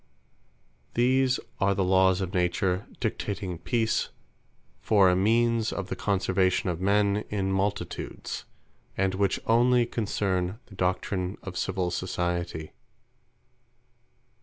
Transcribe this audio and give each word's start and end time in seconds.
These 0.95 1.39
are 1.59 1.75
the 1.75 1.83
Lawes 1.83 2.21
of 2.21 2.33
Nature, 2.33 2.87
dictating 2.99 3.59
Peace, 3.59 4.09
for 4.79 5.11
a 5.11 5.15
means 5.15 5.71
of 5.71 5.89
the 5.89 5.95
conservation 5.95 6.69
of 6.71 6.81
men 6.81 7.17
in 7.29 7.51
multitudes; 7.51 8.45
and 8.97 9.13
which 9.13 9.39
onely 9.45 9.85
concern 9.85 10.57
the 10.65 10.75
doctrine 10.75 11.37
of 11.43 11.55
Civill 11.55 11.91
Society. 11.91 12.71